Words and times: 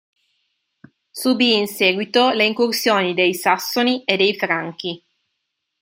Subì 1.11 1.55
in 1.55 1.67
seguito 1.67 2.31
le 2.31 2.47
incursioni 2.47 3.13
dei 3.13 3.35
Sassoni 3.35 4.03
e 4.03 4.17
dei 4.17 4.35
Franchi. 4.35 5.05